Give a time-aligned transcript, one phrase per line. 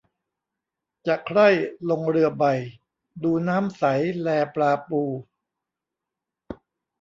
[1.07, 1.47] จะใคร่
[1.89, 2.43] ลงเรือใบ
[3.23, 3.83] ดูน้ำใส
[4.21, 5.03] แลปลาปู